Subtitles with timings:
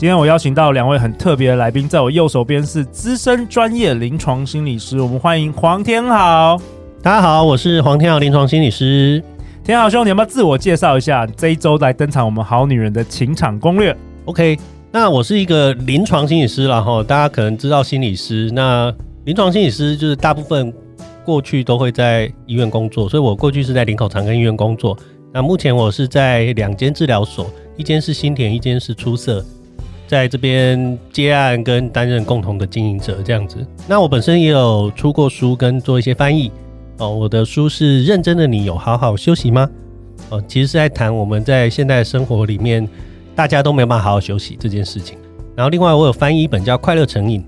[0.00, 6.58] 今天我邀请到两位很特别的来宾，在我右手边是资深专业临床心理师，我们欢迎黄天豪。
[7.02, 9.22] 大家好，我是黄天豪，临床心理师。
[9.62, 11.26] 天豪兄，你要不要自我介绍一下？
[11.26, 13.94] 这一周来登场我们好女人的情场攻略。
[14.24, 14.58] OK，
[14.90, 18.90] 那我是一个临床心理师啦齁，大家可能知道心理师，那
[19.26, 20.72] 临床心理师就是大部分
[21.26, 24.96] 过去都会在医院工作，所以我过去是在林口长庚医院工作。
[25.30, 29.44] 那目前我是在两间治疗所，一间是新田，一间是出色。
[30.10, 36.50] 在这边接案跟担任共同的经营者这样子，那我本身也有出过书跟做一些翻译
[36.98, 37.14] 哦。
[37.14, 39.70] 我的书是《认真的你有好好休息吗》
[40.34, 42.88] 哦，其实是在谈我们在现代生活里面
[43.36, 45.16] 大家都没有办法好好休息这件事情。
[45.54, 47.40] 然后另外我有翻译一本叫《快乐成瘾》，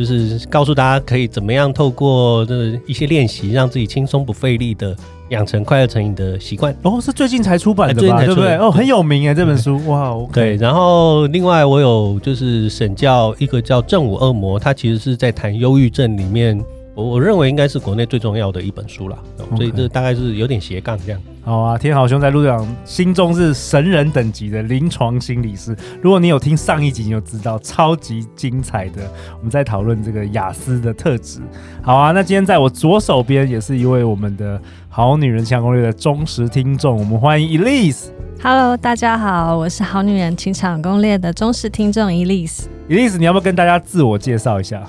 [0.00, 4.96] 就是告诉大家可以怎么样透过这一些练习，让自己轻松不费力的。
[5.30, 8.24] 养成快乐成瘾的习惯哦，是最近才出版的吧？
[8.24, 8.56] 对不对？
[8.56, 10.32] 哦，很有名哎，这本书哇，okay。
[10.32, 16.60] 对，然后另外我有就是审教一个叫《正午恶魔》，他其实是在谈忧郁症里面。
[17.00, 19.56] 我我认为应该是国内最重要的一本书了，okay.
[19.56, 21.20] 所以这大概是有点斜杠这样。
[21.42, 25.74] 好啊，天豪兄在陆队长心中是神人等级的临床心理师。
[26.02, 29.10] 如果你有听上一集，你就知道超级精彩的。
[29.38, 31.40] 我们在讨论这个雅思的特质。
[31.82, 38.08] 好啊，那今天在我左手边也是一位我们的好女人情场攻略的忠实听众，我们欢迎 Elise。
[38.42, 42.64] Hello，大家好，我是好女人情场攻略的忠实听众 Elise。
[42.88, 44.82] Elise，你要不要跟大家自我介绍一下？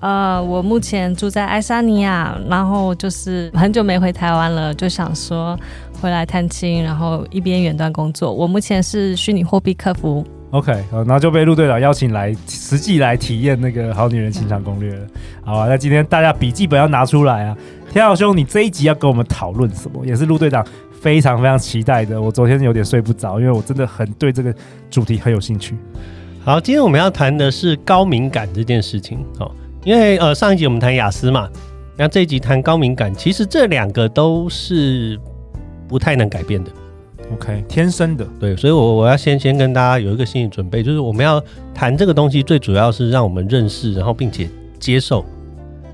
[0.00, 5.58] 呃，我目前住在爱沙尼亚，然后就是很久没回台湾了，就想说
[6.00, 8.32] 回来探亲，然后一边远端工作。
[8.32, 10.24] 我目前是虚拟货币客服。
[10.50, 15.06] OK，然后就被陆队长邀请来实际来体验那个好女人情场攻略了。
[15.44, 17.56] 好啊，那今天大家笔记本要拿出来啊！
[17.90, 20.06] 天豪兄，你这一集要跟我们讨论什么？
[20.06, 20.64] 也是陆队长
[21.00, 22.20] 非常非常期待的。
[22.20, 24.54] 我昨天有点睡不着，因为我真的很对这个
[24.88, 25.74] 主题很有兴趣。
[26.44, 29.18] 好，今天我们要谈的是高敏感这件事情。
[29.38, 29.52] 好。
[29.86, 31.48] 因为呃上一集我们谈雅思嘛，
[31.96, 35.16] 那这一集谈高敏感，其实这两个都是
[35.86, 36.70] 不太能改变的
[37.32, 41.40] ，OK，天生的，对，所以我我要先先跟大家有一个心理准备，就是我们要
[41.72, 45.24] 谈这个东西，最主要是让我们认识，然后并且接受。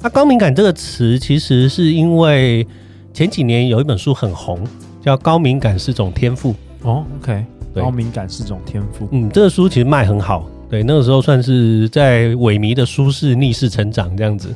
[0.01, 2.67] 那高敏感这个词，其实是因为
[3.13, 4.59] 前几年有一本书很红，
[5.03, 7.45] 叫《高敏感是种天赋》哦，OK，
[7.75, 10.49] 高敏感是种天赋，嗯，这个书其实卖很好。
[10.73, 14.49] 对，那个时候算是在萎靡的舒适逆势成长这样子，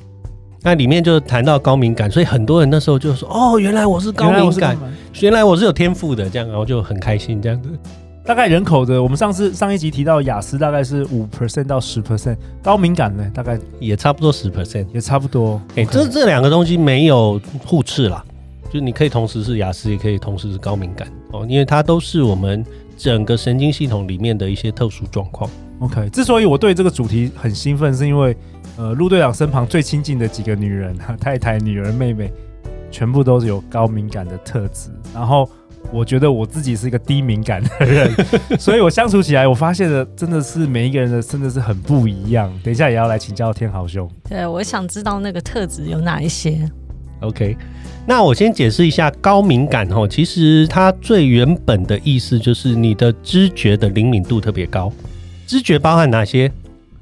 [0.62, 4.78] 那里面就谈到高敏感，所以很多人那时候就说：“哦，原来我是高敏感，
[5.21, 7.69] 原来我是有天赋的。”这样，然后就很开心这样子。
[8.25, 15.60] 大概人口的，我们上次上一集提到雅思大概是五 percent 到十 percent，高敏感呢大概也差不多十 percent，也差不多。
[15.72, 18.25] 哎、欸，这这两个东西没有互斥啦，
[18.72, 22.65] 就你可以同时是雅思，也可以同时是高敏感哦，因为它都是我们
[22.96, 25.50] 整个神经系统里面的一些特殊状况。
[25.80, 28.34] OK，之所以我对这个主题很兴奋，是因为
[28.78, 32.32] 呃，陆队长身旁最亲近的几个女人， 太太、女儿、妹妹，
[32.90, 34.90] 全部都是有高敏感的特质。
[35.14, 35.48] 然后
[35.92, 38.10] 我觉得我自己是一个低敏感的人，
[38.58, 42.50] 所以我相处起来，我发现的真的是每一个人的真的是很不一样。
[42.64, 44.10] 等一下也要来请教天豪兄。
[44.28, 46.70] 对，我想知道那个特质有哪一些。
[47.21, 47.56] OK，
[48.06, 54.93] 那我先解释一下高敏感哦，其实它最原本的意思就是你的知觉的灵敏度特别高。
[55.47, 56.50] 知觉包含哪些？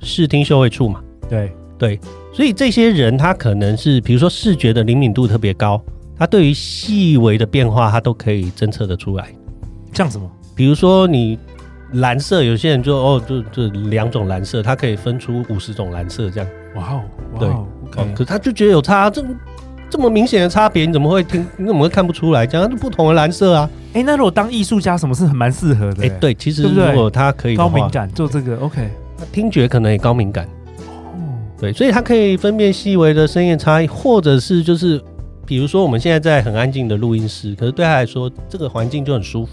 [0.01, 1.01] 视听嗅味触嘛。
[1.29, 2.01] 对对，
[2.33, 5.83] 所以这些人他可能是，比如说视觉的灵敏度特别高，
[6.17, 9.29] 他对于细微的变化他都可以侦测得出来。
[9.93, 10.31] 像什么？
[10.55, 11.39] 比如说你
[11.95, 16.49] 蓝色，有些人就哦，就就两种蓝色，他可以分出五十种蓝色这样。
[16.77, 17.03] 哇
[17.41, 19.25] 哦，对.可他就觉得有差这。
[19.91, 21.47] 这么明显的差别，你怎么会听？
[21.57, 22.47] 你怎么会看不出来？
[22.47, 23.71] 这样不同的蓝色啊！
[23.93, 26.03] 哎、欸，那如果当艺术家，什么是很蛮适合的？
[26.03, 28.89] 哎、欸，对，其实如果他可以高敏感做这个，OK，
[29.31, 30.47] 听觉可能也高敏感。
[30.89, 31.15] 哦，
[31.61, 35.01] 对，所以他可以分辨细微的声音差异，或者是就是，
[35.47, 39.53] 比如说我们现在在很安静的录音室，可是对他来说，这个环境就很舒服。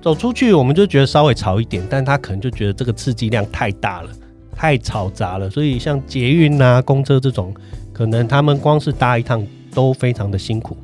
[0.00, 4.08] 走出去，我们就觉得稍微吵一点，但他可能就觉得这个刺激量太大了，
[4.56, 5.50] 太嘈杂了。
[5.50, 7.52] 所以像捷运啊、公车这种，
[7.98, 9.44] 可能他们光是搭一趟。
[9.74, 10.76] 都非常的辛苦，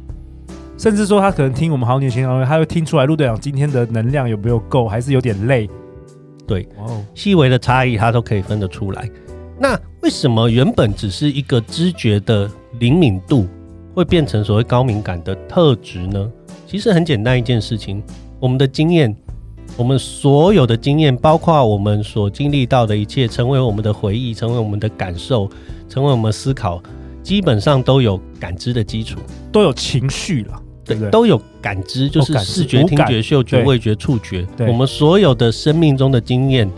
[0.78, 5.68] 甚至说他可能听我们好女人情场攻略，他会听出来陆队长今天的能量有没有够，还是有点累。
[6.46, 9.10] 对，哦，细微的差异他都可以分得出来。
[9.58, 13.48] 那为什么原本只是一个知觉的灵敏度，
[13.94, 16.30] 会变成所谓高敏感的特质呢？
[16.68, 18.00] 其实很简单一件事情，
[18.38, 19.16] 我们的经验，
[19.76, 25.50] 我们所有的经验，包括我们所经历到的一切，成为我们的回忆，成为我们的感受，
[25.88, 26.80] 成为我们思考，
[27.24, 29.18] 基本上都有感知的基础，
[29.50, 31.10] 都有情绪了，对对？
[31.10, 34.46] 都有感知，就是视觉、听觉、嗅觉、味觉、触觉。
[34.68, 36.70] 我们所有的生命中的经验，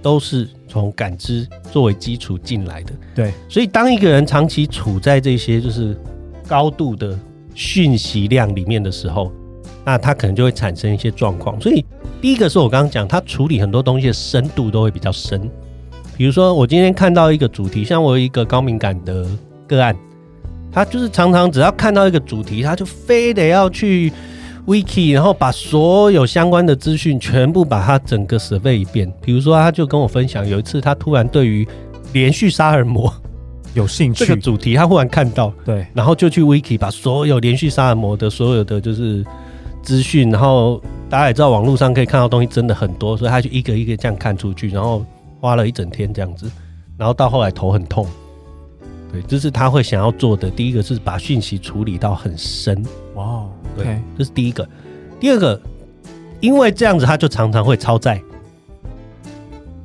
[0.00, 2.92] 都是从感知作为基础进来的。
[3.14, 5.94] 对，所以当一个人长期处在这些就是
[6.48, 7.16] 高度的
[7.54, 9.30] 讯息量里面的时候，
[9.84, 11.60] 那他可能就会产生一些状况。
[11.60, 11.84] 所以
[12.22, 15.50] 第一个是我刚刚讲，他处理很多东西的深度都会比较深。
[16.16, 19.26] 比如说，我今天看到一个主题，像我有一个高敏感的
[19.76, 19.96] 个案，
[20.72, 24.12] 他就是常常只要看到一个主题，他就非得要去
[24.66, 29.12] Wiki，然后把所有相关的资讯全部把它整个 survey 一遍。
[29.22, 31.66] 比如说，他就跟我分享，有一次他突然对于
[32.12, 33.12] 连续杀人魔
[33.74, 39.24] 有兴趣，这个主题他忽然看到，对，然后就去 Wiki 把所有连续杀人魔的所有的就是。
[39.82, 40.78] 资讯，然后
[41.08, 45.02] 大家也知道，网络上可以看到东西真的很多，所以他就一个一个这样看出去，然后
[45.40, 46.52] 花了一整天这样子，
[46.98, 48.06] 然后到后来头很痛。
[49.12, 50.48] 对，这是他会想要做的。
[50.50, 52.82] 第一个是把讯息处理到很深。
[53.14, 53.44] 哇，
[53.76, 54.68] 对.这是第一个。
[55.18, 55.60] 第二个，
[56.40, 58.20] 因为这样子他就常常会超载。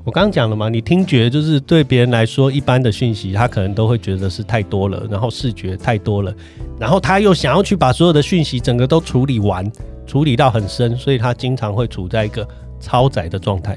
[0.03, 6.31] 我刚刚讲了嘛，你听觉就是对别人来说，一般的讯息他可能都会觉得是太多了，然后视觉太多了，
[6.79, 9.69] 然后他又想要去把所有的讯息整个都处理完，
[10.05, 12.47] 处理到很深，所以他经常会处在一个
[12.79, 13.75] 超载的状态，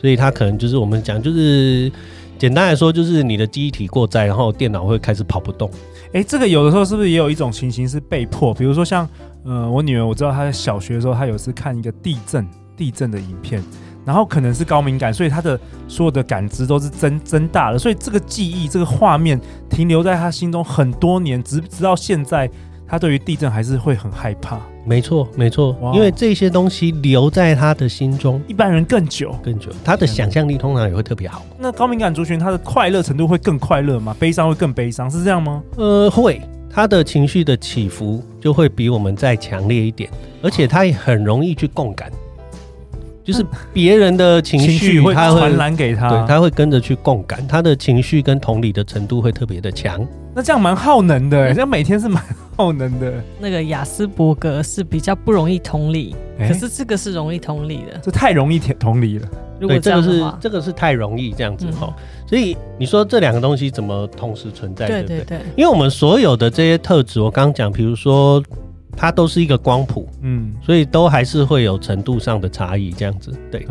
[0.00, 1.90] 所以他可能就是我们讲就是
[2.38, 5.68] 简单来说就是你的记忆体过载，然后电脑会开始跑不动。
[6.12, 8.54] 哎，这个有的时候是不是也有一种情形是被迫？
[8.54, 9.08] 比如说像
[9.44, 12.46] 呃我女儿，我知道她在小学的时候，她有次看一个地震
[12.76, 13.62] 地震的影片。
[14.04, 19.38] 然后可能是高敏感，所以她的所有的感知都是增增大了，所以这个记忆、这个画面
[19.68, 22.50] 停留在她心中很多年，直直到现在，
[22.88, 24.58] 他对于地震还是会很害怕。
[24.84, 29.70] 没错，没错，因为这些东西留在他的心中，一般人更久，更久。
[29.84, 31.44] 他的想象力通常也会特别好。
[31.58, 34.16] 那高敏感族群，他的快乐程度会更快乐吗？
[34.18, 35.62] 悲伤会更悲伤，是这样吗？
[35.76, 36.40] 呃，会，
[36.70, 40.08] 他的情绪的起伏就会比我们再强烈一点，
[40.40, 42.10] 而且他也很容易去共感。
[43.22, 43.44] 就是
[43.74, 50.00] 别人的情绪，会传染给他，对，他会跟着去共感，他的情绪跟同理的程度会特别的强。
[50.38, 52.22] 那这样蛮耗能的，这样每天是蛮
[52.56, 53.12] 耗能的。
[53.40, 59.28] 那个雅斯伯格是比较不容易同理，可是这个是容易同理的，这太容易同理了。
[59.58, 61.92] 如果这个是这个是太容易这样子哈，
[62.24, 64.86] 所以你说这两个东西怎么同时存在？
[64.86, 68.40] 对对对，因为我们所有的这些特质，我刚刚讲，比如说。
[69.00, 73.32] 它都是一个光谱，嗯，所以都还是会有程度上的差异，这样子。
[73.48, 73.64] 对，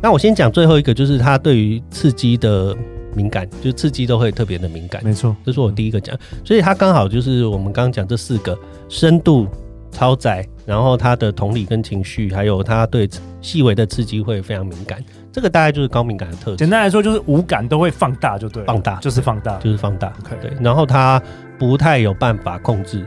[0.00, 2.76] 那我先讲最后一个，就是它对于刺激的
[3.14, 5.02] 敏感，就是刺激都会特别的敏感。
[5.04, 8.58] 没错，这是我第一个讲，所以它刚好就是我们刚刚讲这四个
[8.88, 9.46] 深度
[9.90, 13.08] 超载，然后它的同理跟情绪，还有他对
[13.40, 15.02] 细微的刺激会非常敏感。
[15.32, 16.56] 这个大概就是高敏感的特质。
[16.56, 20.12] 简单来说，就是五感都会放大，就对，放大就是放大，就是放大。
[20.40, 21.22] 对，然后他
[21.58, 23.06] 不太有办法控制。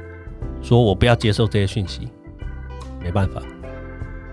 [0.62, 2.08] 说我不要接受这些讯息，
[3.04, 3.42] 没办法。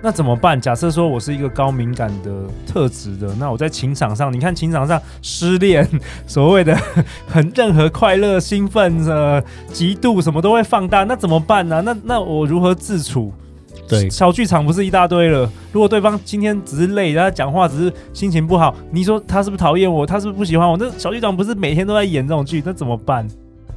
[0.01, 0.61] 那怎么办？
[0.61, 2.31] 假设说我是一个高敏感的
[2.67, 5.87] 特质的，那我在情场上，你看情场上失恋，
[6.27, 6.77] 所谓的
[7.27, 11.83] 很任何快乐、兴奋的、嫉妒什么都会放大，那怎么办呢、啊？
[11.85, 13.33] 那那我如何自处？
[13.89, 15.51] 对，小剧场不是一大堆了。
[15.73, 20.05] 如果对方今天只是累，然后讲话只是心情不好，你说他是不是讨厌我？
[20.05, 20.77] 他是不是不喜欢我？
[20.77, 22.63] 那小剧场不是每天都在演这种剧？
[22.65, 23.27] 那怎么办？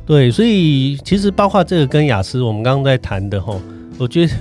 [0.05, 3.61] 对，所以其实包括这个跟雅思，我们刚刚在谈的吼，
[3.97, 4.33] 我觉得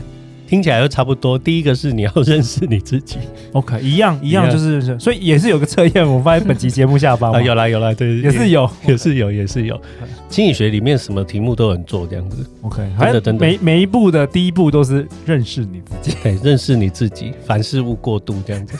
[0.50, 1.38] 听起来都差不多。
[1.38, 3.18] 第一个是你要认识你自己
[3.52, 4.50] ，OK，一样一样。
[4.50, 9.80] 就是认识，所以也是有个测验，我发现本集节目下方、啊、有啦有啦，对，也是有， 也是有，也是有。
[10.28, 18.76] 心理学里面什么题目都能做这样子，OK，真的真的，每每一步的第一步都是认识你自己，对，认识你自己， 凡事勿过度这样子。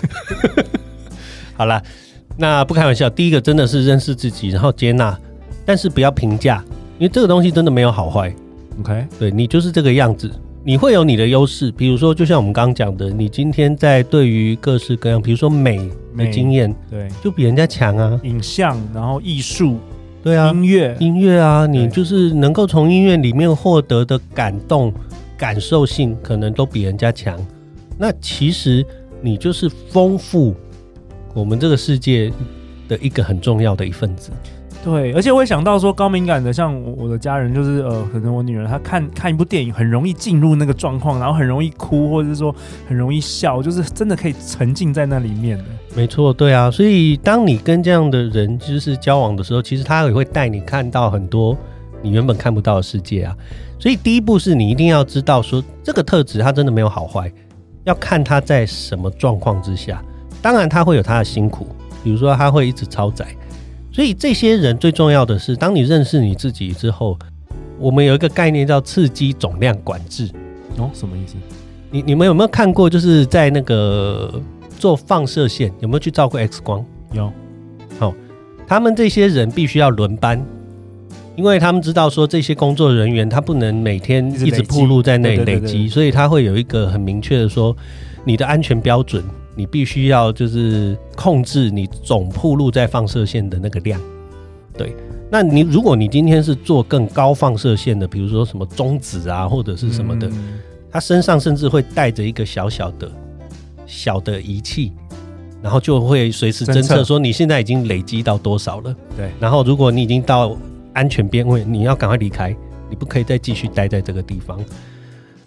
[1.57, 1.81] 好啦，
[2.37, 5.17] 那不开玩笑，第一个真的是认识自己，然后接纳，
[5.65, 6.65] 但是不要评价。
[6.99, 8.35] 因为这个东西真的没有好坏
[8.81, 10.29] ，OK，对，你就是这个样子，
[10.63, 11.73] 你会有你的优势。
[11.73, 18.21] 比如说，就像我们刚刚讲的，你今天在对于各式各样，比如说美的经验，对，就比人家强啊。
[18.25, 19.79] 影像，然后艺术，
[20.23, 24.93] 对啊，音乐，音乐啊，你就是能够从音乐里面获得的感动、
[25.39, 27.39] 感受性，可能都比人家强。
[27.97, 28.85] 那其实
[29.23, 30.55] 你就是丰富
[31.33, 32.31] 我们这个世界
[32.87, 34.31] 的一个很重要的一份子。
[34.83, 42.55] 对，而且我会想到说，高敏感的，像我的家人，就是呃，可能我女儿她看看一部电影，很容易进入那个状况，然后很容易哭，或者是说
[42.89, 45.63] 很容易笑，就是真的可以沉浸在那里面。
[45.95, 51.55] 没错，对啊，所以当你跟这样的人就是交往的时候，其实他也会带你看到很多
[52.01, 53.37] 你原本看不到的世界啊。
[53.79, 57.31] 所以第一步是你一定要知道说，这个特质它真的没有好坏，
[57.85, 60.03] 要看他在什么状况之下。
[60.41, 61.67] 当然他会有他的辛苦，
[62.03, 63.27] 比如说他会一直超载。
[63.93, 67.19] 所以这些人最重要的是，当你认识你自己之后，
[67.79, 70.31] 我们有一个概念叫刺激总量管制。
[70.77, 71.35] 哦，什么意思？
[71.91, 72.89] 你你们有没有看过？
[72.89, 74.41] 就是在那个
[74.79, 76.85] 做放射线，有没有去照过 X 光？
[77.13, 77.33] 有。
[77.99, 78.15] 好，
[78.67, 80.41] 他们这些人必须要轮班，
[81.35, 87.77] 因为他们知道说这些工作人员他不能每天一直暴露在那里累积，所以他会有一个很明确的说，
[88.25, 89.25] 你的安全标准。
[89.57, 94.01] 你必须要就是控制你总铺路在放射线的那个量，
[94.77, 94.95] 对。
[95.33, 100.59] 那你如果你今天是做更高放射线的，比如说什么中子啊或者是什么的，嗯、
[100.91, 103.11] 他身上甚至会带着一个小小的
[103.87, 104.93] 小的仪器，
[105.63, 108.97] 然后就会随时侦测说你现在已经累积到多少了。
[109.17, 109.31] 对。
[109.39, 110.57] 然后如果你已经到
[110.93, 112.57] 安全边位，你要赶快离开，
[112.89, 114.59] 你不可以再继续待在这个地方。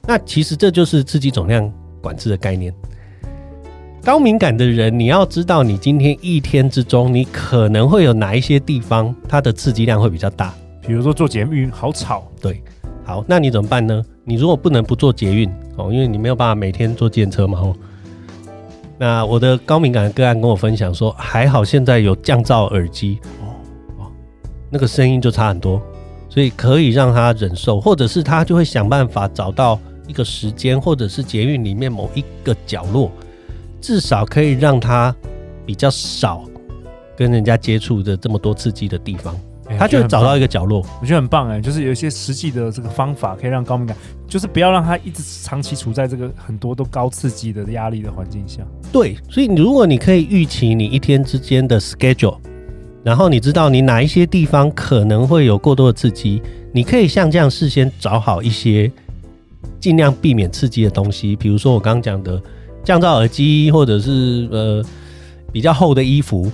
[0.08, 1.70] 那其实这就是刺激总量
[2.02, 2.74] 管制的概念。
[4.04, 10.54] 高敏感的人，你要知道，你今天一天之中，你可能会有哪一些地方，它的刺激量会比较大。
[10.86, 12.62] 比如说做捷运好吵，对，
[13.06, 14.04] 好，那你怎么办呢？
[14.26, 17.58] 你如果不能不做捷运哦，因为你没有办法每天坐电车嘛。
[17.62, 17.74] 哦，
[18.98, 23.56] 那我的高敏感的个案跟我分享说，还好现在有降噪耳机哦，
[24.00, 24.12] 哦，
[24.70, 25.82] 那个声音就差很多，
[26.28, 29.80] 所以可以让他忍受，或者是他就会想办法找到
[30.10, 33.10] 一个时间，或者是捷运里面某一个角落。
[33.84, 35.14] 至少可以让他
[35.66, 36.42] 比较少
[37.18, 39.36] 跟人家接触的这么多刺激的地方，
[39.68, 48.62] 欸、他就找到一个角落，我觉得很棒哎、欸，就是有一些实际的这个方法可以让高敏感，就是不要让他一直长期处在这个很多都高刺激的压力的环境下。
[48.90, 52.38] 对，所以如果你可以预期你一天之间的 schedule，
[53.04, 58.90] 然后你知道你哪一些地方可能会有过多的刺激，你可以像这样事先找好一些
[59.82, 62.42] 尽量避免刺激的东西，比如说我刚刚讲的。
[62.84, 64.84] 降噪耳机，或者是呃
[65.52, 66.52] 比较厚的衣服，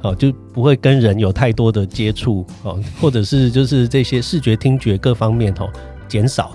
[0.00, 5.68] 好，就不会跟人有太多的接触，哦， 或者是就是这些视觉、听觉各方面哦
[6.08, 6.52] 减少。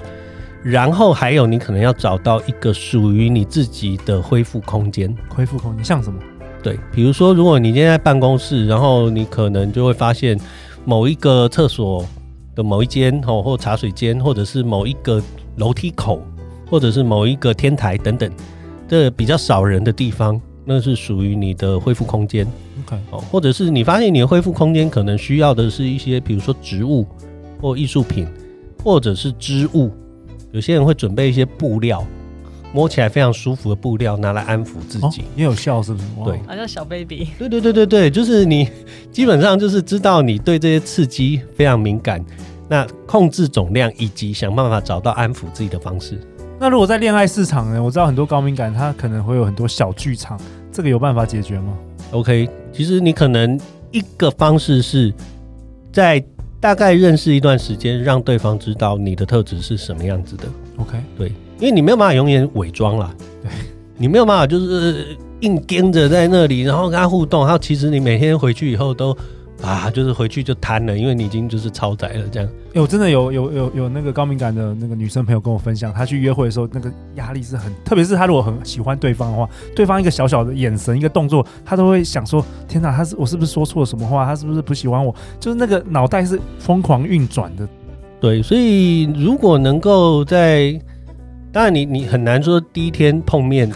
[0.64, 5.14] 然后还有，你可能要找到一个属于你自己的恢复空间。
[5.28, 6.18] 恢复空间像什么？
[6.64, 10.40] 对，比如说，如果你今天在办公室，然后你可能就会发现
[10.86, 12.08] 某一个厕所
[12.56, 15.22] 的某一间哦，或茶水间，或者是某一个
[15.58, 16.22] 楼梯口，
[16.70, 18.32] 或者是某一个天台等等。
[18.94, 22.46] 这比较少人的地方，那是属于你的恢复空间。
[22.86, 27.04] OK，哦，或者是你发现你的恢复空间可能需要的是一些，比如说植物
[27.60, 28.28] 或艺术品，
[28.84, 29.90] 或者是织物。
[30.52, 32.06] 有些人会准备一些布料，
[32.72, 35.24] 摸起来非常舒服的布料，拿来安抚自己。
[35.36, 36.06] 也、哦、有效是不是？
[36.24, 37.30] 对，好像小 baby。
[37.40, 38.70] 对对对对对，就是你
[39.12, 42.24] 基本上就是知道你对这些刺激非常敏感，
[42.70, 46.20] 那控制总量以及想办法找到安抚自己的方式。
[46.60, 47.84] 那如果在恋爱市场呢？
[47.84, 50.40] 我知道很多高敏感，他可能会有很多小剧场，
[50.72, 51.74] 这个有办法解决吗
[52.12, 53.60] ？OK，其实你可能
[53.92, 55.14] 一个方式是
[55.92, 56.24] 在
[56.62, 60.46] 大概认识一段时间，让对方知道你的特质是什么样子的。
[60.78, 61.28] OK，对，
[61.60, 63.52] 因为你没有办法永远伪装啦，对，
[63.98, 69.16] 你没有办法就是硬跟着在那里，然后跟他互动，然后其实你每天回去以后都。
[69.64, 72.50] 啊，就是回去就瘫了，因为你已经就是超载了这样。
[72.70, 84.26] 哎、欸，我真的有有有有那个高敏感的那个女生朋友跟我分享，她去约会的时候，那个压力是很，特别是她如果很喜欢对方的话，对方一个小小的眼神、一个动作，她都会想说：天哪，她是我是不是说错了什么话？
[84.26, 85.16] 她是不是不喜欢我？
[85.40, 87.66] 就是那个脑袋是疯狂运转的。
[88.20, 90.78] 对，所以如果能够在，
[91.54, 93.70] 当然你你很难说第一天碰面，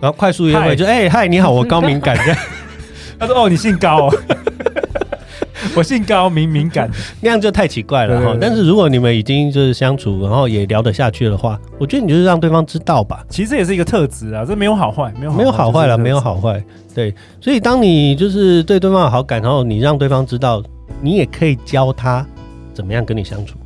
[0.00, 2.38] 然后快速约会就哎嗨、欸、你好，我高敏感这样。
[3.18, 4.14] 他说哦，你姓高哦。
[5.76, 6.88] 我姓高，敏敏感，
[7.20, 8.36] 那样就太奇怪了哈。
[8.40, 13.24] 但是如果你们已经就是相处，然后也聊得下去的话，我觉得你就是让对方知道吧。
[13.28, 16.62] 其实这也是一个特质啊，这没有好坏，没有没有好坏了，没有好坏。
[16.94, 20.62] 对，所以当你就是对对方有好感，然后你让对方知道，
[21.00, 22.24] 你也可以教他
[22.72, 23.56] 怎么样跟你相处。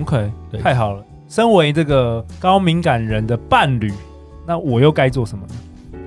[0.00, 1.02] OK，对，太好了。
[1.28, 3.92] 身为这个高敏感人的伴侣，
[4.46, 5.54] 那我又该做什么呢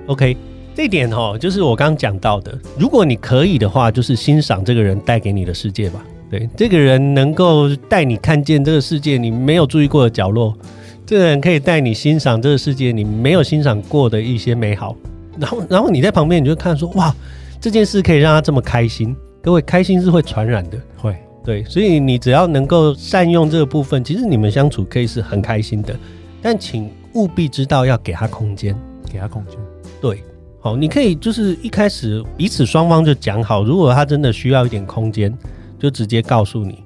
[0.08, 0.36] ？OK。
[0.78, 2.56] 这一点哦，就是我刚刚讲到的。
[2.78, 6.06] 如果你可以的话，就是欣赏这个人带给你的世界吧。
[6.30, 10.56] 对，这个人能够带你看见这个世界你没有注意过的角落，
[11.04, 14.94] 这个人可以带你欣赏这个世界你没有欣赏过的一些美好。
[15.36, 17.12] 然后，然后你在旁边，你就看说，哇，
[17.60, 21.12] 这件事可以让他这么开心，各位开心是会传染的，会
[21.44, 25.98] 对，所以你只要能够善用这个部分，其实你们相处可以是很开心的。
[26.40, 28.72] 但请务必知道要给他空间，
[29.12, 29.58] 给他空间。
[30.00, 30.22] 对，
[30.68, 35.32] 好，你可以就是一开始彼此双方就讲好，如果他真的需要一点空间，
[35.78, 36.84] 就直接告诉你，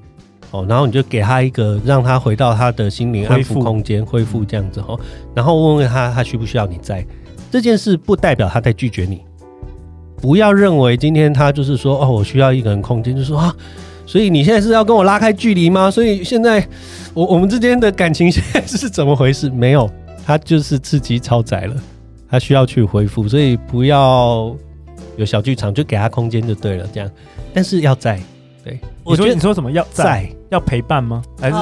[0.52, 4.98] 哦，然后你就给他一个让他回到他的心灵安抚空间，恢复这样子哦，
[5.34, 7.04] 然后问问他他需不需要你在。
[7.50, 9.22] 这件事不代表他在拒绝你，
[10.16, 13.52] 不要认为今天他就是说哦，我需要一个人空间，就说啊，
[14.06, 15.90] 所以你现在是要跟我拉开距离吗？
[15.90, 16.64] 所以现在
[17.14, 19.50] 我我们之间的感情现在是怎么回事？
[19.50, 19.90] 没有，
[20.24, 21.74] 他就是刺激超载了，
[22.32, 24.56] 他需要去恢复，所以不要
[25.16, 27.10] 有小剧场，就给他空间就对了，这样。
[27.52, 28.18] 但是要在，
[28.64, 31.22] 对，我觉得你说什么要在，要陪伴吗？
[31.38, 31.56] 还是？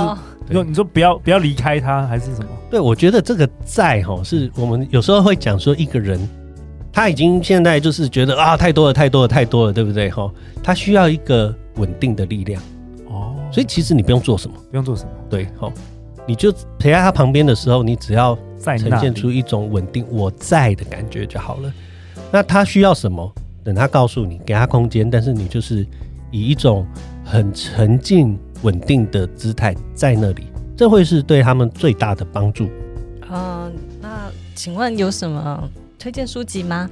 [0.48, 2.46] 你说，你说不要不要离开他，还是什么？
[2.70, 6.20] 对，我觉得这个在哈，是我们有时候会讲说，一个人
[6.92, 10.08] 他已经现在就是觉得啊，太多了，太多了，太多了，对不对？
[10.10, 10.30] 哈，
[10.62, 12.62] 他需要一个稳定的力量
[13.08, 13.34] 哦。
[13.50, 15.72] 所以其实你不用做什么，不用做什么，对，好，
[16.26, 21.72] 你就陪在他旁边的时候，你只要呈现出一种稳定我在的感觉就好了。
[22.30, 23.32] 那他需要什么？
[23.64, 25.86] 等他告诉你，给他空间，但是你就是
[26.30, 26.86] 以一种
[27.24, 28.38] 很沉静。
[28.62, 30.44] 稳定的姿态在那里，
[30.76, 32.68] 这会是对他们最大的帮助。
[33.30, 35.66] 嗯、呃，那请问有什么
[35.98, 36.86] 推荐书籍吗？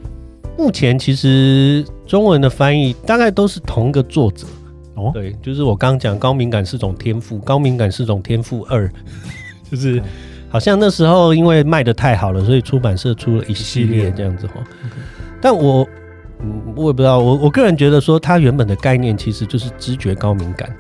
[0.57, 4.47] 目前其实中文的翻译大概都是同一个作者
[4.95, 5.11] 哦。
[5.13, 8.91] 对，就是我刚刚讲高敏感是种天赋，高敏感是种天赋二，
[9.71, 10.03] 就是
[10.51, 14.55] 好像那时候因为卖的太好了，所以出版社出了一系列这样子哈。
[15.41, 15.87] 但我
[16.41, 20.73] 嗯，我也不知道，我我个人觉得说，它原本的概念其实就是知觉高敏感。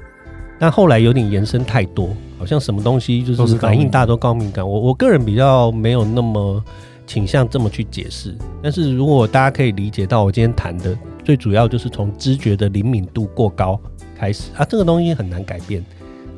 [0.61, 4.69] 但后来有点延伸太多，好像什么东西就是反应大都高敏感。
[4.69, 6.63] 我我个人比较没有那么
[7.07, 8.37] 倾向这么去解释。
[8.61, 13.81] 但是如果大家可以理解到我今天谈的，最主要就是从知觉的灵敏度过高
[14.17, 15.85] 开始啊，这个东西很难改变。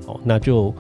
[0.07, 0.75] 哦，那就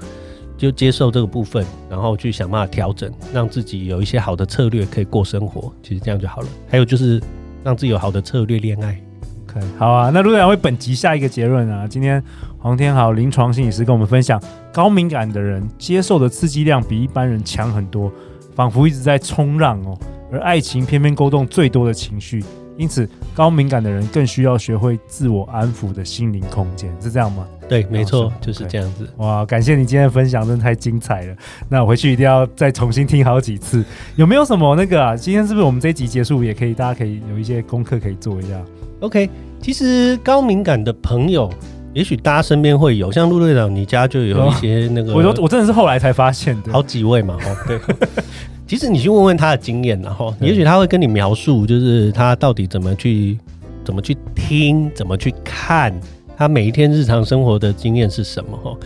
[0.61, 5.73] 就接受这个部分，然后去想办法调整，让自己有一些好的策略可以过生活。
[5.83, 6.49] 其实这样就好了。
[6.69, 7.19] 还有就是
[7.64, 9.00] 让自己有好的策略恋爱。
[9.49, 10.11] OK，好啊。
[10.12, 12.23] 那陆队长为本集下一个结论啊，今天。
[12.62, 14.38] 黄天豪临床心理师跟我们分享，
[14.71, 18.12] 高敏感的人接受的刺激量比一般人强很多，
[18.55, 19.99] 仿佛一直在冲浪哦。
[20.31, 22.44] 而爱情偏偏勾动最多的情绪，
[22.81, 27.47] 因此高敏感的人更需要学会自我安抚的心灵空间，是这样吗？
[27.69, 29.07] 对，没错，就是这样子。
[29.19, 31.37] 哇，感谢你今天的分享，真的太精彩了。
[31.69, 33.85] 那我回去一定要再重新听好几次。
[34.16, 35.14] 有没有什么那个啊？
[35.14, 36.73] 今天是不是我们这一集结束也可以？
[36.73, 38.59] 大家可以有一些功课可以做一下。
[39.01, 39.29] OK，
[39.61, 41.53] 其实高敏感的朋友。
[41.93, 45.12] 也许大家身边会有，像陆队长，你家就有一些那个。
[45.12, 47.81] 我说我真的是后来才发现的，好几位嘛，哦，对。
[48.70, 53.37] 其实你去问问他的经验，然后也许他会跟你描述，就是他到底怎么去
[53.85, 55.92] 怎么去听，怎么去看，
[56.37, 58.76] 他每一天日常生活的经验是什么哈。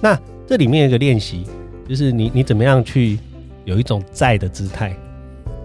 [0.00, 0.16] 那
[0.46, 1.42] 这里面有一个练习，
[1.88, 3.18] 就是你你怎么样去
[3.64, 4.96] 有一种在的姿态，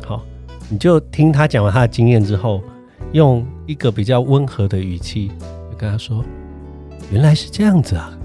[0.04, 0.26] 好，
[0.68, 2.64] 你就听他讲完他的经验之后，
[3.12, 5.28] 用一个比较温和的语气
[5.70, 6.26] 就跟他说。
[7.12, 8.18] 原来是这样子啊！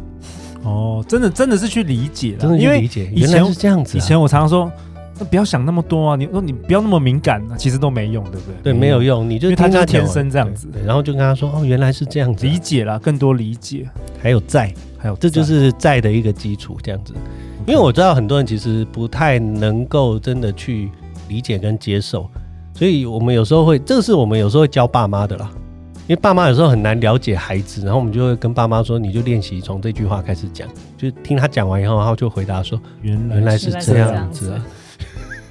[0.62, 3.12] 哦，真的真的是去理解，真的去理解。
[3.14, 3.98] 原来是这样子。
[3.98, 4.72] 以前我常常说，
[5.18, 6.16] 那不要想那么多啊！
[6.16, 8.54] 你说你不要那么敏感，啊其实都没用，对不对？
[8.64, 9.28] 对，没有用。
[9.28, 13.88] 你就听他天生这样子，然后就跟他说：“哦，原来是这样子。”理解了，更多理解，
[14.20, 17.14] 还有在，还有这就是在的一个基础，这样子。
[17.66, 20.90] 因为我知道很多人其实不太能够真的去
[21.28, 22.28] 理解跟接受，
[22.74, 25.50] 所以我们有时候会，这个是我们有时候会教爸妈的啦。
[26.06, 34.62] 因为爸妈有时候很难了解孩子，然后我们就会跟爸妈说：“你就练习从这句话开始讲，就听他讲完以后，然后就回答说：‘原来原来是这样子啊！’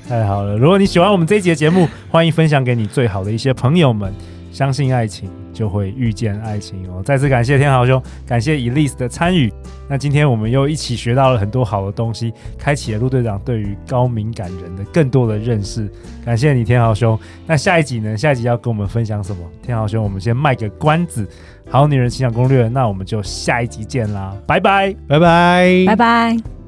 [0.08, 0.58] 太好了！
[0.58, 4.13] 如果你喜欢我们这一集的节目，欢迎分享给你最好的一些朋友们。
[4.52, 7.02] 相信爱情，就会遇见爱情哦！
[7.04, 9.52] 再次感谢天豪兄，感谢 Elise 的参与。
[9.89, 15.92] 那今天我们又一起学到了很多好的东西，开启了陆队长对于高敏感人的更多的认识。
[16.24, 17.20] 感谢你，天豪兄。
[17.48, 18.16] 那下一集呢？
[18.16, 19.42] 下一集要跟我们分享什么？
[19.63, 21.28] 天豪兄，我们先卖个关子。
[21.68, 24.36] 好女人情场攻略，那我们就下一集见啦！
[24.46, 26.62] 拜拜，拜拜，拜拜。